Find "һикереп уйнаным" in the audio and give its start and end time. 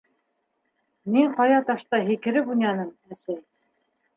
2.09-2.91